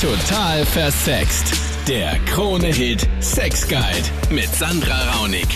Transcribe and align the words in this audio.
Total 0.00 0.64
versext. 0.64 1.52
Der 1.86 2.18
Krone-Hit 2.20 3.06
Sex 3.20 3.68
Guide 3.68 4.08
mit 4.30 4.48
Sandra 4.54 5.12
Raunig. 5.12 5.46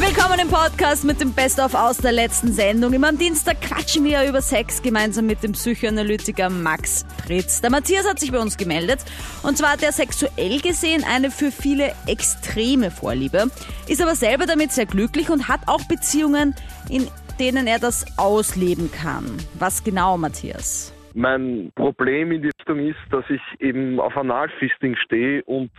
Willkommen 0.00 0.40
im 0.40 0.48
Podcast 0.48 1.04
mit 1.04 1.20
dem 1.20 1.32
Best-of 1.32 1.74
aus 1.74 1.98
der 1.98 2.10
letzten 2.10 2.52
Sendung. 2.52 2.92
Immer 2.92 3.10
am 3.10 3.18
Dienstag 3.18 3.60
quatschen 3.60 4.04
wir 4.04 4.24
über 4.24 4.42
Sex 4.42 4.82
gemeinsam 4.82 5.26
mit 5.26 5.44
dem 5.44 5.52
Psychoanalytiker 5.52 6.50
Max 6.50 7.04
Pritz. 7.24 7.60
Der 7.60 7.70
Matthias 7.70 8.06
hat 8.08 8.18
sich 8.18 8.32
bei 8.32 8.40
uns 8.40 8.56
gemeldet 8.56 9.00
und 9.44 9.56
zwar 9.56 9.72
hat 9.72 9.82
er 9.82 9.92
sexuell 9.92 10.60
gesehen 10.60 11.04
eine 11.04 11.30
für 11.30 11.52
viele 11.52 11.94
extreme 12.06 12.90
Vorliebe, 12.90 13.50
ist 13.86 14.02
aber 14.02 14.16
selber 14.16 14.46
damit 14.46 14.72
sehr 14.72 14.86
glücklich 14.86 15.30
und 15.30 15.46
hat 15.46 15.60
auch 15.66 15.84
Beziehungen, 15.84 16.56
in 16.88 17.06
denen 17.38 17.68
er 17.68 17.78
das 17.78 18.04
ausleben 18.16 18.90
kann. 18.90 19.24
Was 19.54 19.84
genau, 19.84 20.18
Matthias? 20.18 20.92
Mein 21.14 21.72
Problem 21.74 22.32
in 22.32 22.42
die 22.42 22.48
Richtung 22.58 22.78
ist, 22.80 22.98
dass 23.10 23.24
ich 23.28 23.40
eben 23.60 24.00
auf 24.00 24.16
Analfisting 24.16 24.96
stehe 24.96 25.42
und 25.44 25.70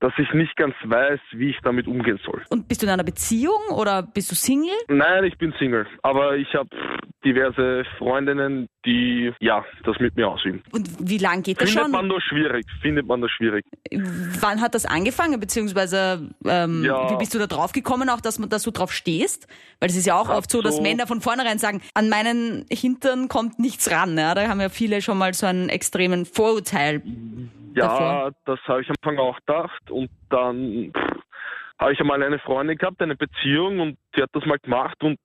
dass 0.00 0.12
ich 0.18 0.32
nicht 0.32 0.56
ganz 0.56 0.74
weiß, 0.82 1.20
wie 1.32 1.50
ich 1.50 1.58
damit 1.62 1.86
umgehen 1.86 2.18
soll. 2.24 2.42
Und 2.48 2.68
bist 2.68 2.82
du 2.82 2.86
in 2.86 2.92
einer 2.92 3.04
Beziehung 3.04 3.60
oder 3.70 4.02
bist 4.02 4.30
du 4.30 4.34
Single? 4.34 4.72
Nein, 4.88 5.24
ich 5.24 5.36
bin 5.38 5.52
Single, 5.58 5.86
aber 6.02 6.36
ich 6.36 6.52
habe 6.54 6.70
diverse 7.24 7.84
Freundinnen, 7.98 8.66
die 8.86 9.30
ja 9.40 9.62
das 9.84 9.98
mit 10.00 10.16
mir 10.16 10.26
ausüben. 10.28 10.62
Und 10.72 10.88
wie 11.00 11.18
lange 11.18 11.42
geht 11.42 11.60
das 11.60 11.68
Findet 11.68 11.84
schon? 11.84 11.92
man 11.92 12.06
nur 12.08 12.20
schwierig, 12.22 12.64
findet 12.80 13.06
man 13.06 13.20
nur 13.20 13.28
schwierig. 13.28 13.62
Wann 14.40 14.62
hat 14.62 14.74
das 14.74 14.86
angefangen, 14.86 15.38
beziehungsweise 15.38 16.30
ähm, 16.46 16.82
Ja. 16.84 17.10
wie 17.10 17.16
bist 17.18 17.34
du 17.34 17.38
da 17.38 17.46
drauf 17.46 17.72
gekommen, 17.72 18.08
auch 18.08 18.22
dass, 18.22 18.38
man, 18.38 18.48
dass 18.48 18.62
du 18.62 18.70
drauf 18.70 18.92
stehst? 18.92 19.48
Weil 19.80 19.90
es 19.90 19.96
ist 19.96 20.06
ja 20.06 20.18
auch 20.18 20.28
Hab 20.28 20.38
oft 20.38 20.50
so, 20.50 20.62
dass 20.62 20.76
so- 20.76 20.82
Männer 20.82 21.06
von 21.06 21.20
vornherein 21.20 21.58
sagen, 21.58 21.82
an 21.92 22.08
meinen 22.08 22.64
Hintern 22.72 23.28
kommt 23.28 23.58
nichts 23.58 23.90
ran. 23.90 24.16
Ja? 24.16 24.34
Da 24.34 24.48
haben 24.48 24.60
ja 24.60 24.70
viele 24.70 25.02
schon 25.02 25.18
mal 25.18 25.34
so 25.34 25.44
einen 25.46 25.68
extremen 25.68 26.24
Vorurteil. 26.24 27.02
Ja, 27.74 27.86
Davor. 27.86 28.32
das 28.46 28.60
habe 28.66 28.82
ich 28.82 28.88
am 28.88 28.96
Anfang 29.02 29.18
auch 29.18 29.36
gedacht 29.36 29.90
und 29.90 30.10
dann 30.28 30.92
habe 31.78 31.92
ich 31.92 32.00
einmal 32.00 32.22
eine 32.22 32.38
Freundin 32.38 32.76
gehabt, 32.76 33.00
eine 33.00 33.16
Beziehung 33.16 33.80
und 33.80 33.98
die 34.16 34.22
hat 34.22 34.30
das 34.32 34.44
mal 34.44 34.58
gemacht 34.58 35.02
und 35.02 35.18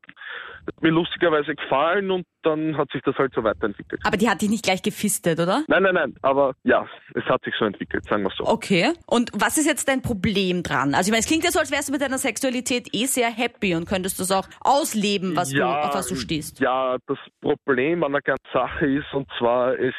hat 0.68 0.82
mir 0.82 0.90
lustigerweise 0.90 1.54
gefallen 1.54 2.10
und 2.12 2.26
dann 2.44 2.78
hat 2.78 2.90
sich 2.92 3.02
das 3.04 3.16
halt 3.18 3.34
so 3.36 3.44
weiterentwickelt. 3.44 4.02
Aber 4.04 4.18
die 4.18 4.30
hat 4.30 4.42
dich 4.42 4.50
nicht 4.50 4.64
gleich 4.64 4.82
gefistet, 4.82 5.40
oder? 5.40 5.64
Nein, 5.68 5.84
nein, 5.84 5.94
nein, 5.94 6.16
aber 6.22 6.54
ja, 6.64 6.88
es 7.14 7.24
hat 7.26 7.44
sich 7.44 7.54
so 7.60 7.66
entwickelt, 7.66 8.06
sagen 8.06 8.24
wir 8.24 8.32
so. 8.36 8.46
Okay. 8.46 8.94
Und 9.06 9.32
was 9.34 9.58
ist 9.58 9.68
jetzt 9.68 9.88
dein 9.88 10.02
Problem 10.02 10.64
dran? 10.64 10.96
Also 10.96 11.10
ich 11.10 11.12
meine, 11.12 11.20
es 11.20 11.28
klingt 11.28 11.44
ja 11.44 11.52
so, 11.52 11.60
als 11.60 11.72
wärst 11.72 11.90
du 11.90 11.92
mit 11.92 12.02
deiner 12.02 12.18
Sexualität 12.18 12.90
eh 12.94 13.06
sehr 13.06 13.30
happy 13.30 13.76
und 13.76 13.88
könntest 13.88 14.20
das 14.20 14.32
auch 14.32 14.48
ausleben, 14.62 15.36
was 15.36 15.52
du, 15.52 15.62
auf 15.62 15.94
was 15.94 16.08
du 16.08 16.16
stehst. 16.16 16.60
Ja, 16.60 16.98
das 17.08 17.18
Problem 17.42 18.04
an 18.04 18.14
der 18.14 18.22
ganzen 18.22 18.48
Sache 18.54 18.86
ist, 18.88 19.14
und 19.14 19.28
zwar, 19.38 19.78
es, 19.78 19.94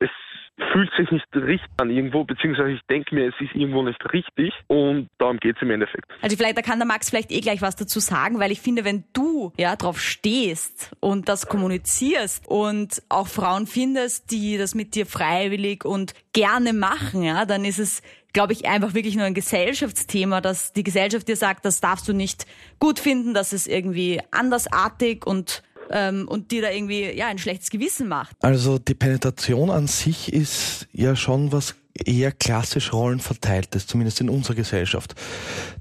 es 0.00 0.10
fühlt 0.72 0.90
sich 0.96 1.10
nicht 1.10 1.24
richtig 1.34 1.68
an 1.78 1.90
irgendwo, 1.90 2.24
beziehungsweise 2.24 2.70
ich 2.70 2.80
denke 2.90 3.14
mir, 3.14 3.28
es 3.28 3.34
ist 3.40 3.54
irgendwo 3.54 3.82
nicht 3.82 4.00
richtig 4.12 4.52
und 4.66 5.08
darum 5.18 5.38
geht's 5.38 5.60
im 5.62 5.70
Endeffekt. 5.70 6.06
Also 6.20 6.36
vielleicht, 6.36 6.58
da 6.58 6.62
kann 6.62 6.78
der 6.78 6.86
Max 6.86 7.10
vielleicht 7.10 7.30
eh 7.30 7.40
gleich 7.40 7.62
was 7.62 7.76
dazu 7.76 8.00
sagen, 8.00 8.38
weil 8.38 8.50
ich 8.50 8.60
finde, 8.60 8.84
wenn 8.84 9.04
du 9.12 9.52
ja 9.56 9.76
drauf 9.76 10.00
stehst 10.00 10.96
und 11.00 11.28
das 11.28 11.46
kommunizierst 11.48 12.46
und 12.48 13.02
auch 13.08 13.28
Frauen 13.28 13.66
findest, 13.66 14.30
die 14.30 14.58
das 14.58 14.74
mit 14.74 14.94
dir 14.94 15.06
freiwillig 15.06 15.84
und 15.84 16.14
gerne 16.32 16.72
machen, 16.72 17.22
ja, 17.22 17.44
dann 17.44 17.64
ist 17.64 17.78
es 17.78 18.02
glaube 18.32 18.52
ich, 18.52 18.68
einfach 18.68 18.94
wirklich 18.94 19.16
nur 19.16 19.24
ein 19.24 19.34
Gesellschaftsthema, 19.34 20.40
dass 20.40 20.72
die 20.72 20.84
Gesellschaft 20.84 21.26
dir 21.28 21.36
sagt, 21.36 21.64
das 21.64 21.80
darfst 21.80 22.06
du 22.06 22.12
nicht 22.12 22.46
gut 22.78 22.98
finden, 22.98 23.34
das 23.34 23.52
ist 23.52 23.66
irgendwie 23.66 24.20
andersartig 24.30 25.26
und 25.26 25.62
ähm, 25.90 26.26
und 26.28 26.50
dir 26.50 26.62
da 26.62 26.70
irgendwie 26.70 27.10
ja 27.10 27.28
ein 27.28 27.38
schlechtes 27.38 27.70
Gewissen 27.70 28.08
macht. 28.08 28.36
Also 28.40 28.78
die 28.78 28.94
Penetration 28.94 29.70
an 29.70 29.86
sich 29.86 30.32
ist 30.32 30.86
ja 30.92 31.16
schon 31.16 31.52
was 31.52 31.74
eher 32.04 32.32
klassisch 32.32 32.92
rollenverteiltes, 32.92 33.86
zumindest 33.86 34.20
in 34.20 34.30
unserer 34.30 34.56
Gesellschaft. 34.56 35.14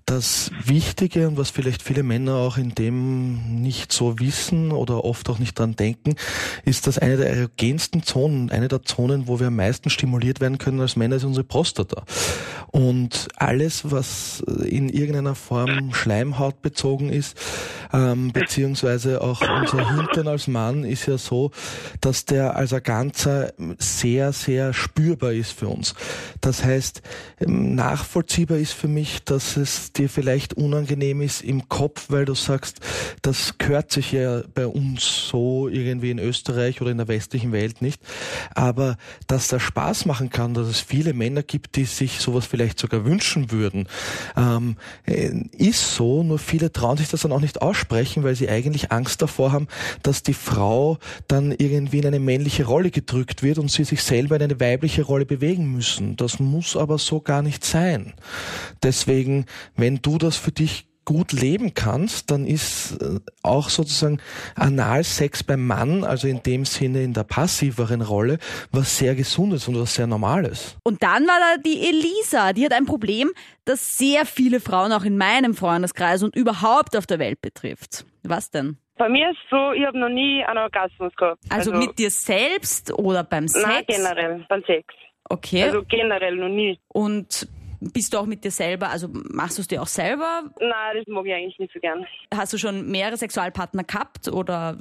Das 0.05 0.51
Wichtige 0.63 1.27
und 1.27 1.37
was 1.37 1.49
vielleicht 1.49 1.83
viele 1.83 2.03
Männer 2.03 2.35
auch 2.35 2.57
in 2.57 2.73
dem 2.73 3.61
nicht 3.61 3.91
so 3.91 4.19
wissen 4.19 4.71
oder 4.71 5.03
oft 5.03 5.29
auch 5.29 5.39
nicht 5.39 5.59
dran 5.59 5.75
denken, 5.75 6.15
ist, 6.63 6.87
dass 6.87 6.97
eine 6.97 7.17
der 7.17 7.29
erogensten 7.29 8.03
Zonen, 8.03 8.49
eine 8.49 8.69
der 8.69 8.83
Zonen, 8.83 9.27
wo 9.27 9.39
wir 9.39 9.47
am 9.47 9.57
meisten 9.57 9.89
stimuliert 9.89 10.39
werden 10.39 10.57
können 10.57 10.79
als 10.79 10.95
Männer, 10.95 11.17
ist 11.17 11.25
unsere 11.25 11.43
Prostata. 11.43 12.03
Und 12.67 13.27
alles, 13.35 13.91
was 13.91 14.43
in 14.65 14.89
irgendeiner 14.89 15.35
Form 15.35 15.93
Schleimhaut 15.93 16.61
bezogen 16.61 17.09
ist, 17.09 17.37
ähm, 17.93 18.31
beziehungsweise 18.31 19.21
auch 19.21 19.41
unser 19.41 19.95
Hintern 19.95 20.27
als 20.27 20.47
Mann 20.47 20.83
ist 20.83 21.05
ja 21.07 21.17
so, 21.17 21.51
dass 22.01 22.25
der 22.25 22.55
als 22.55 22.73
ein 22.73 22.83
Ganzer 22.83 23.53
sehr, 23.77 24.33
sehr 24.33 24.73
spürbar 24.73 25.31
ist 25.31 25.51
für 25.51 25.67
uns. 25.67 25.95
Das 26.41 26.63
heißt, 26.63 27.01
ähm, 27.39 27.75
nachvollziehbar 27.75 28.57
ist 28.57 28.73
für 28.73 28.87
mich, 28.87 29.23
dass 29.23 29.57
es 29.57 29.91
dir 29.93 30.09
vielleicht 30.09 30.53
unangenehm 30.55 31.21
ist 31.21 31.43
im 31.43 31.67
Kopf, 31.69 32.05
weil 32.09 32.25
du 32.25 32.35
sagst, 32.35 32.79
das 33.21 33.57
gehört 33.57 33.91
sich 33.91 34.11
ja 34.11 34.41
bei 34.53 34.67
uns 34.67 35.27
so 35.29 35.67
irgendwie 35.67 36.11
in 36.11 36.19
Österreich 36.19 36.81
oder 36.81 36.91
in 36.91 36.97
der 36.97 37.07
westlichen 37.07 37.51
Welt 37.51 37.81
nicht. 37.81 38.01
Aber 38.55 38.97
dass 39.27 39.47
das 39.47 39.61
Spaß 39.61 40.05
machen 40.05 40.29
kann, 40.29 40.53
dass 40.53 40.67
es 40.67 40.79
viele 40.79 41.13
Männer 41.13 41.43
gibt, 41.43 41.75
die 41.75 41.85
sich 41.85 42.19
sowas 42.19 42.45
vielleicht 42.45 42.79
sogar 42.79 43.05
wünschen 43.05 43.51
würden, 43.51 43.87
ähm, 44.35 44.77
äh, 45.05 45.31
ist 45.57 45.95
so. 45.95 46.23
Nur 46.23 46.39
viele 46.39 46.71
trauen 46.71 46.97
sich 46.97 47.09
das 47.09 47.21
dann 47.21 47.31
auch 47.31 47.41
nicht 47.41 47.61
aussprechen, 47.61 48.23
weil 48.23 48.35
sie 48.35 48.49
eigentlich 48.49 48.91
Angst 48.91 49.21
davor 49.21 49.51
haben, 49.51 49.67
dass 50.03 50.23
die 50.23 50.33
Frau 50.33 50.97
dann 51.27 51.51
irgendwie 51.51 51.99
in 51.99 52.07
eine 52.07 52.19
männliche 52.19 52.65
Rolle 52.65 52.91
gedrückt 52.91 53.43
wird 53.43 53.57
und 53.57 53.71
sie 53.71 53.83
sich 53.83 54.03
selber 54.03 54.35
in 54.35 54.43
eine 54.43 54.59
weibliche 54.59 55.03
Rolle 55.03 55.25
bewegen 55.25 55.71
müssen. 55.71 55.96
Das 56.15 56.39
muss 56.39 56.75
aber 56.75 56.97
so 56.97 57.21
gar 57.21 57.41
nicht 57.41 57.63
sein. 57.63 58.13
Deswegen, 58.83 59.45
wenn 59.75 60.01
du 60.01 60.17
das 60.17 60.37
für 60.37 60.51
dich 60.51 60.87
gut 61.07 61.31
leben 61.31 61.73
kannst, 61.73 62.31
dann 62.31 62.45
ist 62.45 63.01
äh, 63.01 63.19
auch 63.41 63.69
sozusagen 63.69 64.19
Analsex 64.55 65.41
beim 65.41 65.65
Mann, 65.65 66.03
also 66.03 66.27
in 66.27 66.43
dem 66.43 66.65
Sinne 66.65 67.01
in 67.01 67.13
der 67.13 67.23
passiveren 67.23 68.01
Rolle, 68.01 68.39
was 68.73 68.97
sehr 68.97 69.15
Gesundes 69.15 69.69
und 69.69 69.79
was 69.79 69.95
sehr 69.95 70.05
Normales. 70.05 70.77
Und 70.83 71.01
dann 71.01 71.25
war 71.25 71.39
da 71.39 71.61
die 71.61 71.79
Elisa, 71.79 72.51
die 72.51 72.65
hat 72.65 72.73
ein 72.73 72.85
Problem, 72.85 73.31
das 73.63 73.97
sehr 73.97 74.25
viele 74.25 74.59
Frauen 74.59 74.91
auch 74.91 75.05
in 75.05 75.17
meinem 75.17 75.53
Freundeskreis 75.53 76.23
und 76.23 76.35
überhaupt 76.35 76.97
auf 76.97 77.07
der 77.07 77.19
Welt 77.19 77.39
betrifft. 77.41 78.05
Was 78.23 78.51
denn? 78.51 78.77
Bei 78.97 79.07
mir 79.07 79.29
ist 79.29 79.39
so, 79.49 79.71
ich 79.71 79.85
habe 79.85 79.97
noch 79.97 80.09
nie 80.09 80.43
einen 80.43 80.57
Orgasmus 80.57 81.15
gehabt. 81.15 81.39
Also, 81.49 81.71
mit 81.71 81.97
dir 81.99 82.09
selbst 82.09 82.91
oder 82.91 83.23
beim 83.23 83.47
Sex? 83.47 83.65
Nein, 83.65 83.83
generell, 83.87 84.45
beim 84.49 84.63
Sex. 84.65 84.93
Okay. 85.29 85.63
Also 85.63 85.83
generell 85.87 86.35
noch 86.35 86.49
nie. 86.49 86.79
und 86.89 87.47
bist 87.79 88.13
du 88.13 88.17
auch 88.17 88.25
mit 88.25 88.43
dir 88.43 88.51
selber, 88.51 88.89
also 88.89 89.07
machst 89.11 89.57
du 89.57 89.61
es 89.61 89.67
dir 89.67 89.81
auch 89.81 89.87
selber? 89.87 90.43
Nein, 90.59 90.95
das 90.95 91.07
mag 91.07 91.25
ich 91.25 91.33
eigentlich 91.33 91.59
nicht 91.59 91.73
so 91.73 91.79
gern. 91.79 92.05
Hast 92.33 92.53
du 92.53 92.57
schon 92.57 92.89
mehrere 92.89 93.17
Sexualpartner 93.17 93.83
gehabt 93.83 94.27
oder 94.29 94.77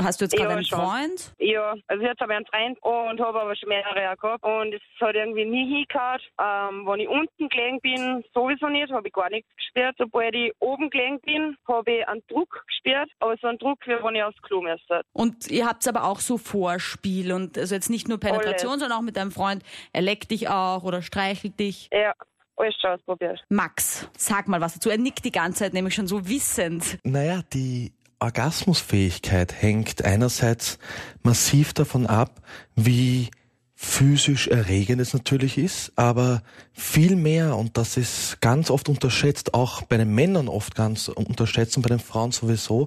hast 0.00 0.20
du 0.20 0.24
jetzt 0.24 0.36
gerade 0.36 0.50
Ja, 0.50 0.56
einen 0.56 0.64
schon. 0.64 0.78
Freund? 0.78 1.34
Ja, 1.38 1.74
also 1.86 2.04
jetzt 2.04 2.20
habe 2.20 2.32
ich 2.32 2.36
einen 2.36 2.46
Freund 2.46 2.78
und 2.82 3.20
habe 3.20 3.40
aber 3.40 3.56
schon 3.56 3.68
mehrere 3.68 4.12
auch 4.12 4.16
gehabt 4.16 4.44
und 4.44 4.74
es 4.74 4.82
hat 5.00 5.14
irgendwie 5.14 5.44
nie 5.44 5.66
hingehauen. 5.86 6.20
Ähm, 6.40 6.86
wenn 6.86 7.00
ich 7.00 7.08
unten 7.08 7.48
gelegen 7.48 7.80
bin, 7.80 8.24
sowieso 8.34 8.68
nicht, 8.68 8.92
habe 8.92 9.08
ich 9.08 9.12
gar 9.12 9.30
nichts 9.30 9.48
gespürt. 9.56 9.94
Sobald 9.98 10.34
ich 10.34 10.52
oben 10.60 10.90
gelegen 10.90 11.20
bin, 11.20 11.56
habe 11.68 11.90
ich 11.92 12.08
einen 12.08 12.22
Druck 12.28 12.64
gespürt, 12.66 13.10
aber 13.20 13.36
so 13.40 13.48
einen 13.48 13.58
Druck, 13.58 13.78
wie 13.86 13.92
wenn 14.02 14.14
ich 14.14 14.22
aufs 14.22 14.40
Klo 14.42 14.62
müsste. 14.62 15.02
Und 15.12 15.50
ihr 15.50 15.66
habt 15.66 15.86
aber 15.88 16.04
auch 16.04 16.20
so 16.20 16.38
Vorspiel 16.38 17.32
und 17.32 17.58
also 17.58 17.74
jetzt 17.74 17.90
nicht 17.90 18.08
nur 18.08 18.18
Penetration, 18.18 18.78
sondern 18.78 18.92
auch 18.98 19.02
mit 19.02 19.16
deinem 19.16 19.32
Freund. 19.32 19.62
Er 19.92 20.02
leckt 20.02 20.30
dich 20.30 20.48
auch 20.48 20.84
oder 20.84 21.02
streichelt 21.02 21.58
dich. 21.58 21.88
Ja, 21.92 22.12
alles 22.56 22.74
schon 22.80 22.90
ausprobiert. 22.90 23.42
Max, 23.48 24.08
sag 24.16 24.48
mal 24.48 24.60
was 24.60 24.74
dazu. 24.74 24.90
Er 24.90 24.98
nickt 24.98 25.24
die 25.24 25.32
ganze 25.32 25.60
Zeit 25.60 25.72
nämlich 25.72 25.94
schon 25.94 26.06
so 26.06 26.28
wissend. 26.28 26.98
Naja, 27.04 27.40
die 27.52 27.92
Orgasmusfähigkeit 28.22 29.52
hängt 29.52 30.04
einerseits 30.04 30.78
massiv 31.22 31.72
davon 31.72 32.06
ab, 32.06 32.40
wie 32.76 33.30
physisch 33.74 34.46
erregend 34.46 35.00
es 35.00 35.12
natürlich 35.12 35.58
ist, 35.58 35.92
aber 35.96 36.42
viel 36.72 37.16
mehr, 37.16 37.56
und 37.56 37.76
das 37.76 37.96
ist 37.96 38.40
ganz 38.40 38.70
oft 38.70 38.88
unterschätzt, 38.88 39.54
auch 39.54 39.82
bei 39.82 39.96
den 39.96 40.14
Männern 40.14 40.46
oft 40.46 40.76
ganz 40.76 41.08
unterschätzt 41.08 41.76
und 41.76 41.82
bei 41.82 41.88
den 41.88 41.98
Frauen 41.98 42.30
sowieso, 42.30 42.86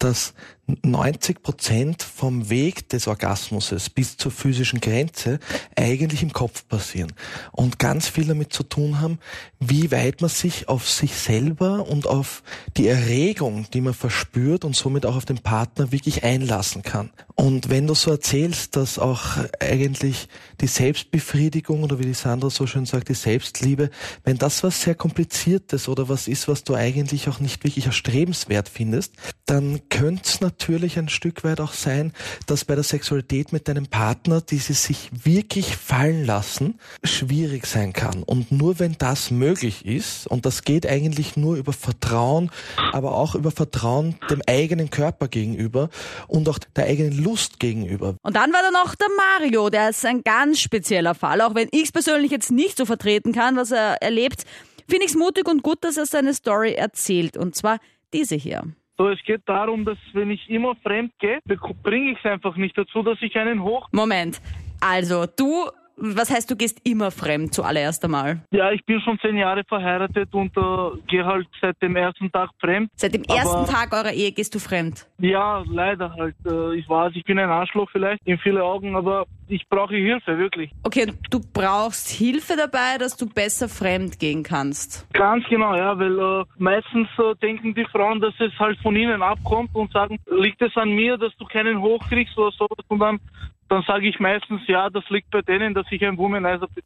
dass 0.00 0.34
90 0.66 1.42
Prozent 1.42 2.02
vom 2.02 2.48
Weg 2.48 2.88
des 2.88 3.06
Orgasmuses 3.06 3.90
bis 3.90 4.16
zur 4.16 4.32
physischen 4.32 4.80
Grenze 4.80 5.38
eigentlich 5.76 6.22
im 6.22 6.32
Kopf 6.32 6.66
passieren 6.68 7.12
und 7.52 7.78
ganz 7.78 8.08
viel 8.08 8.26
damit 8.26 8.52
zu 8.52 8.62
tun 8.62 9.00
haben, 9.00 9.18
wie 9.60 9.90
weit 9.90 10.20
man 10.20 10.30
sich 10.30 10.68
auf 10.68 10.88
sich 10.88 11.14
selber 11.14 11.86
und 11.88 12.06
auf 12.06 12.42
die 12.76 12.88
Erregung, 12.88 13.66
die 13.72 13.80
man 13.80 13.94
verspürt 13.94 14.64
und 14.64 14.74
somit 14.74 15.04
auch 15.04 15.16
auf 15.16 15.24
den 15.24 15.38
Partner 15.38 15.92
wirklich 15.92 16.24
einlassen 16.24 16.82
kann. 16.82 17.10
Und 17.36 17.68
wenn 17.68 17.86
du 17.86 17.94
so 17.94 18.12
erzählst, 18.12 18.76
dass 18.76 18.98
auch 18.98 19.36
eigentlich 19.58 20.28
die 20.60 20.68
Selbstbefriedigung 20.68 21.82
oder 21.82 21.98
wie 21.98 22.04
die 22.04 22.14
Sandra 22.14 22.48
so 22.48 22.66
schön 22.66 22.86
sagt, 22.86 23.08
die 23.08 23.14
Selbstliebe, 23.14 23.90
wenn 24.22 24.38
das 24.38 24.62
was 24.62 24.80
sehr 24.82 24.94
kompliziertes 24.94 25.88
oder 25.88 26.08
was 26.08 26.28
ist, 26.28 26.46
was 26.46 26.62
du 26.62 26.74
eigentlich 26.74 27.28
auch 27.28 27.40
nicht 27.40 27.64
wirklich 27.64 27.86
erstrebenswert 27.86 28.68
findest, 28.68 29.14
dann 29.46 29.80
könnte 29.90 30.22
es 30.24 30.40
natürlich 30.40 30.98
ein 30.98 31.08
Stück 31.08 31.44
weit 31.44 31.60
auch 31.60 31.72
sein, 31.72 32.12
dass 32.46 32.64
bei 32.64 32.74
der 32.74 32.84
Sexualität 32.84 33.52
mit 33.52 33.68
deinem 33.68 33.86
Partner 33.86 34.40
dieses 34.40 34.84
sich 34.84 35.10
wirklich 35.12 35.76
fallen 35.76 36.24
lassen 36.24 36.78
schwierig 37.02 37.66
sein 37.66 37.92
kann. 37.92 38.22
Und 38.22 38.52
nur 38.52 38.78
wenn 38.78 38.96
das 38.98 39.30
möglich 39.30 39.84
ist, 39.84 40.26
und 40.26 40.46
das 40.46 40.62
geht 40.62 40.86
eigentlich 40.86 41.36
nur 41.36 41.56
über 41.56 41.72
Vertrauen, 41.72 42.50
aber 42.92 43.14
auch 43.14 43.34
über 43.34 43.50
Vertrauen 43.50 44.16
dem 44.30 44.40
eigenen 44.46 44.90
Körper 44.90 45.28
gegenüber 45.28 45.90
und 46.26 46.48
auch 46.48 46.58
der 46.58 46.86
eigenen 46.86 47.22
Lust 47.22 47.60
gegenüber. 47.60 48.16
Und 48.22 48.36
dann 48.36 48.52
war 48.52 48.62
da 48.62 48.70
noch 48.70 48.94
der 48.94 49.08
Mario, 49.16 49.68
der 49.68 49.90
ist 49.90 50.06
ein 50.06 50.22
ganz 50.22 50.60
spezieller 50.60 51.14
Fall, 51.14 51.40
auch 51.42 51.54
wenn 51.54 51.68
ich 51.70 51.84
es 51.84 51.92
persönlich 51.92 52.30
jetzt 52.30 52.50
nicht 52.50 52.78
so 52.78 52.86
vertreten 52.86 53.32
kann, 53.32 53.56
was 53.56 53.72
er 53.72 54.02
erlebt. 54.02 54.44
Finde 54.88 55.04
ich 55.04 55.12
es 55.12 55.16
mutig 55.16 55.48
und 55.48 55.62
gut, 55.62 55.84
dass 55.84 55.96
er 55.96 56.06
seine 56.06 56.34
Story 56.34 56.72
erzählt. 56.72 57.36
Und 57.36 57.54
zwar 57.54 57.78
diese 58.12 58.36
hier. 58.36 58.64
So, 58.96 59.08
es 59.08 59.22
geht 59.24 59.42
darum, 59.46 59.84
dass 59.84 59.98
wenn 60.12 60.30
ich 60.30 60.48
immer 60.48 60.76
fremd 60.76 61.12
gehe, 61.18 61.40
bringe 61.82 62.12
ich 62.12 62.18
es 62.18 62.24
einfach 62.30 62.56
nicht 62.56 62.78
dazu, 62.78 63.02
dass 63.02 63.20
ich 63.22 63.36
einen 63.36 63.62
hoch. 63.62 63.88
Moment. 63.90 64.40
Also, 64.80 65.26
du 65.26 65.68
was 65.96 66.30
heißt, 66.30 66.50
du 66.50 66.56
gehst 66.56 66.80
immer 66.84 67.10
fremd 67.10 67.54
zuallererst 67.54 68.04
einmal? 68.04 68.40
Ja, 68.50 68.70
ich 68.72 68.84
bin 68.84 69.00
schon 69.00 69.18
zehn 69.20 69.36
Jahre 69.36 69.62
verheiratet 69.64 70.32
und 70.32 70.56
äh, 70.56 71.00
gehe 71.06 71.24
halt 71.24 71.46
seit 71.60 71.80
dem 71.82 71.96
ersten 71.96 72.30
Tag 72.30 72.50
fremd. 72.60 72.90
Seit 72.96 73.14
dem 73.14 73.24
ersten 73.24 73.66
Tag 73.66 73.92
eurer 73.92 74.12
Ehe 74.12 74.32
gehst 74.32 74.54
du 74.54 74.58
fremd? 74.58 75.06
Ja, 75.18 75.62
leider 75.66 76.12
halt. 76.14 76.34
Äh, 76.46 76.76
ich 76.76 76.88
weiß, 76.88 77.12
ich 77.14 77.24
bin 77.24 77.38
ein 77.38 77.48
Arschloch 77.48 77.88
vielleicht 77.90 78.20
in 78.26 78.38
viele 78.38 78.62
Augen, 78.62 78.96
aber 78.96 79.26
ich 79.46 79.68
brauche 79.68 79.94
Hilfe, 79.94 80.38
wirklich. 80.38 80.70
Okay, 80.82 81.06
und 81.08 81.18
du 81.30 81.40
brauchst 81.40 82.08
Hilfe 82.08 82.54
dabei, 82.56 82.98
dass 82.98 83.16
du 83.16 83.28
besser 83.28 83.68
fremd 83.68 84.18
gehen 84.18 84.42
kannst? 84.42 85.06
Ganz 85.12 85.44
genau, 85.48 85.74
ja, 85.76 85.98
weil 85.98 86.18
äh, 86.18 86.44
meistens 86.58 87.08
äh, 87.18 87.34
denken 87.42 87.74
die 87.74 87.84
Frauen, 87.86 88.20
dass 88.20 88.34
es 88.38 88.52
halt 88.58 88.78
von 88.80 88.96
ihnen 88.96 89.22
abkommt 89.22 89.74
und 89.74 89.92
sagen, 89.92 90.18
liegt 90.30 90.60
es 90.62 90.76
an 90.76 90.90
mir, 90.90 91.16
dass 91.18 91.36
du 91.36 91.44
keinen 91.44 91.80
hochkriegst 91.80 92.36
oder 92.38 92.52
so 92.52 92.66
und 92.88 92.98
dann 92.98 93.20
dann 93.68 93.82
sage 93.86 94.08
ich 94.08 94.18
meistens, 94.20 94.60
ja, 94.66 94.90
das 94.90 95.04
liegt 95.08 95.30
bei 95.30 95.42
denen, 95.42 95.74
dass 95.74 95.86
ich 95.90 96.04
ein 96.04 96.18
Womanizer 96.18 96.68
bin. 96.68 96.84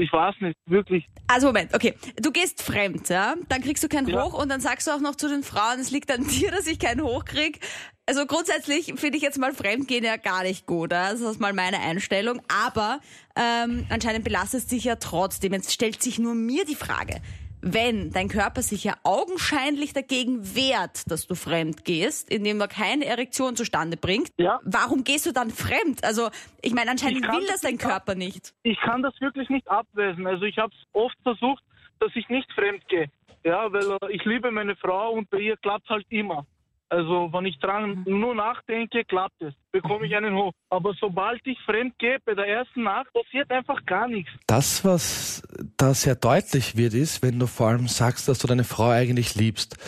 Ich 0.00 0.12
weiß 0.12 0.36
nicht, 0.40 0.56
wirklich. 0.66 1.06
Also 1.28 1.48
Moment, 1.48 1.74
okay. 1.74 1.94
Du 2.20 2.30
gehst 2.30 2.62
fremd, 2.62 3.08
ja? 3.08 3.34
Dann 3.48 3.62
kriegst 3.62 3.82
du 3.82 3.88
keinen 3.88 4.08
ja. 4.08 4.22
Hoch 4.22 4.34
und 4.34 4.48
dann 4.48 4.60
sagst 4.60 4.86
du 4.86 4.92
auch 4.92 5.00
noch 5.00 5.16
zu 5.16 5.28
den 5.28 5.42
Frauen, 5.42 5.80
es 5.80 5.90
liegt 5.90 6.10
an 6.10 6.24
dir, 6.28 6.50
dass 6.50 6.66
ich 6.66 6.78
keinen 6.78 7.02
Hoch 7.02 7.24
krieg. 7.24 7.60
Also 8.06 8.26
grundsätzlich 8.26 8.94
finde 8.96 9.16
ich 9.16 9.22
jetzt 9.22 9.38
mal 9.38 9.52
Fremdgehen 9.52 10.04
ja 10.04 10.16
gar 10.16 10.42
nicht 10.42 10.66
gut. 10.66 10.92
Ja? 10.92 11.12
Das 11.12 11.20
ist 11.20 11.40
mal 11.40 11.52
meine 11.52 11.80
Einstellung. 11.80 12.42
Aber 12.48 13.00
ähm, 13.36 13.86
anscheinend 13.90 14.24
belastet 14.24 14.60
es 14.60 14.66
dich 14.66 14.84
ja 14.84 14.96
trotzdem. 14.96 15.52
Jetzt 15.52 15.72
stellt 15.72 16.02
sich 16.02 16.18
nur 16.18 16.34
mir 16.34 16.64
die 16.64 16.74
Frage, 16.74 17.20
wenn 17.62 18.10
dein 18.10 18.28
Körper 18.28 18.62
sich 18.62 18.84
ja 18.84 18.94
augenscheinlich 19.04 19.92
dagegen 19.92 20.54
wehrt, 20.54 21.10
dass 21.10 21.26
du 21.26 21.34
fremd 21.34 21.84
gehst, 21.84 22.30
indem 22.30 22.60
er 22.60 22.68
keine 22.68 23.06
Erektion 23.06 23.56
zustande 23.56 23.96
bringt, 23.96 24.30
ja. 24.36 24.60
warum 24.64 25.04
gehst 25.04 25.26
du 25.26 25.32
dann 25.32 25.50
fremd? 25.50 26.04
Also 26.04 26.30
ich 26.60 26.74
meine, 26.74 26.90
anscheinend 26.90 27.26
will 27.26 27.46
das 27.46 27.60
dein 27.60 27.78
Körper 27.78 28.14
nicht. 28.14 28.52
Ich 28.64 28.78
kann 28.80 29.02
das 29.02 29.18
wirklich 29.20 29.48
nicht 29.48 29.68
abweisen. 29.68 30.26
Also 30.26 30.44
ich 30.44 30.58
habe 30.58 30.72
es 30.74 30.88
oft 30.92 31.16
versucht, 31.22 31.62
dass 32.00 32.10
ich 32.16 32.28
nicht 32.28 32.52
fremd 32.52 32.86
gehe. 32.88 33.08
Ja, 33.44 33.72
weil 33.72 33.90
äh, 34.02 34.14
ich 34.14 34.24
liebe 34.24 34.50
meine 34.50 34.76
Frau 34.76 35.12
und 35.12 35.30
bei 35.30 35.38
ihr 35.38 35.56
klappt 35.56 35.88
halt 35.88 36.06
immer. 36.10 36.46
Also 36.92 37.30
wenn 37.32 37.46
ich 37.46 37.58
dran 37.58 38.04
nur 38.06 38.34
nachdenke, 38.34 39.02
klappt 39.06 39.40
es. 39.40 39.54
Bekomme 39.72 40.06
ich 40.06 40.14
einen 40.14 40.34
hoch. 40.34 40.52
Aber 40.68 40.92
sobald 41.00 41.40
ich 41.46 41.58
fremd 41.60 41.98
gehe, 41.98 42.18
bei 42.26 42.34
der 42.34 42.46
ersten 42.46 42.82
Nacht, 42.82 43.10
passiert 43.14 43.50
einfach 43.50 43.82
gar 43.86 44.06
nichts. 44.08 44.30
Das, 44.46 44.84
was 44.84 45.42
da 45.78 45.94
sehr 45.94 46.16
deutlich 46.16 46.76
wird, 46.76 46.92
ist, 46.92 47.22
wenn 47.22 47.38
du 47.38 47.46
vor 47.46 47.68
allem 47.68 47.88
sagst, 47.88 48.28
dass 48.28 48.40
du 48.40 48.46
deine 48.46 48.64
Frau 48.64 48.90
eigentlich 48.90 49.34
liebst 49.36 49.78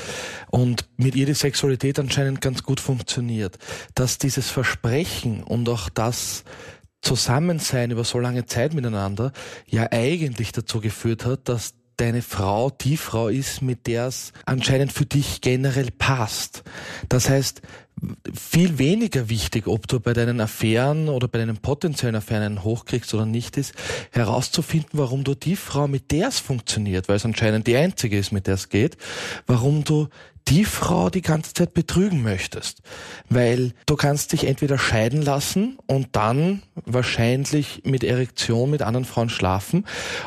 und 0.50 0.88
mit 0.96 1.14
ihr 1.14 1.26
die 1.26 1.34
Sexualität 1.34 1.98
anscheinend 1.98 2.40
ganz 2.40 2.62
gut 2.62 2.80
funktioniert, 2.80 3.58
dass 3.94 4.16
dieses 4.16 4.50
Versprechen 4.50 5.42
und 5.42 5.68
auch 5.68 5.90
das 5.90 6.46
Zusammensein 7.02 7.90
über 7.90 8.04
so 8.04 8.18
lange 8.18 8.46
Zeit 8.46 8.72
miteinander 8.72 9.32
ja 9.66 9.92
eigentlich 9.92 10.52
dazu 10.52 10.80
geführt 10.80 11.26
hat, 11.26 11.50
dass 11.50 11.74
deine 11.96 12.22
Frau 12.22 12.70
die 12.70 12.96
Frau 12.96 13.28
ist, 13.28 13.62
mit 13.62 13.86
der 13.86 14.06
es 14.06 14.32
anscheinend 14.44 14.92
für 14.92 15.06
dich 15.06 15.40
generell 15.40 15.90
passt. 15.90 16.62
Das 17.08 17.28
heißt, 17.28 17.62
viel 18.32 18.78
weniger 18.78 19.28
wichtig, 19.28 19.66
ob 19.66 19.86
du 19.88 20.00
bei 20.00 20.12
deinen 20.12 20.40
Affären 20.40 21.08
oder 21.08 21.28
bei 21.28 21.38
deinen 21.38 21.58
potenziellen 21.58 22.16
Affären 22.16 22.42
einen 22.42 22.64
hochkriegst 22.64 23.14
oder 23.14 23.26
nicht, 23.26 23.56
ist 23.56 23.74
herauszufinden, 24.10 24.98
warum 24.98 25.24
du 25.24 25.34
die 25.34 25.56
Frau, 25.56 25.88
mit 25.88 26.10
der 26.10 26.28
es 26.28 26.40
funktioniert, 26.40 27.08
weil 27.08 27.16
es 27.16 27.24
anscheinend 27.24 27.66
die 27.66 27.76
einzige 27.76 28.18
ist, 28.18 28.32
mit 28.32 28.46
der 28.46 28.54
es 28.54 28.68
geht, 28.68 28.96
warum 29.46 29.84
du 29.84 30.08
die 30.48 30.64
Frau 30.64 31.08
die 31.08 31.22
ganze 31.22 31.54
Zeit 31.54 31.72
betrügen 31.72 32.22
möchtest. 32.22 32.82
Weil 33.30 33.72
du 33.86 33.96
kannst 33.96 34.32
dich 34.32 34.44
entweder 34.44 34.76
scheiden 34.76 35.22
lassen 35.22 35.78
und 35.86 36.08
dann 36.12 36.62
wahrscheinlich 36.84 37.82
mit 37.84 38.04
Erektion 38.04 38.70
mit 38.70 38.82
anderen 38.82 39.06
Frauen 39.06 39.30
schlafen 39.30 39.86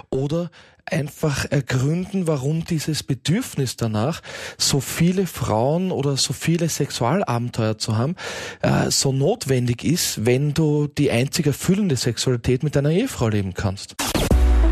oder 0.10 0.50
einfach 0.92 1.46
ergründen, 1.50 2.28
warum 2.28 2.66
dieses 2.66 3.04
Bedürfnis 3.04 3.76
danach, 3.76 4.22
so 4.58 4.80
viele 4.80 5.28
Frauen 5.28 5.92
oder 5.92 6.18
so 6.18 6.34
viele 6.34 6.70
Sexualabenteuer 6.70 7.78
zu 7.78 7.98
haben, 7.98 8.16
äh, 8.62 8.90
so 8.90 9.12
notwendig 9.12 9.84
ist, 9.84 10.26
wenn 10.26 10.54
du 10.54 10.88
die 10.88 11.12
einzig 11.12 11.48
erfüllende 11.48 11.96
Sexualität 11.96 12.64
mit 12.64 12.76
deiner 12.76 12.92
Ehefrau 12.92 13.30
leben 13.30 13.54
kannst. 13.54 13.96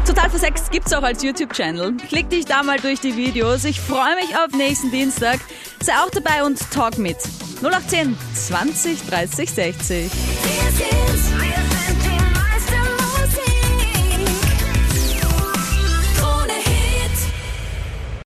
Total 0.06 0.30
versext 0.30 0.72
gibt's 0.72 0.94
auch 0.94 1.02
als 1.02 1.24
YouTube-Channel. 1.24 1.98
Klick 2.08 2.30
dich 2.30 2.46
da 2.46 2.62
mal 2.62 2.78
durch 2.78 3.00
die 3.00 3.18
Videos. 3.18 3.66
Ich 3.66 3.80
freue 3.80 4.16
mich 4.16 4.38
auf 4.38 4.56
nächsten 4.56 4.92
Dienstag. 4.92 5.40
Sei 5.82 5.94
auch 5.94 6.12
dabei 6.12 6.44
und 6.44 6.60
talk 6.72 7.00
mit. 7.00 7.18
0810 7.62 8.16
20 8.36 9.02
30 9.08 9.50
60. 9.50 10.12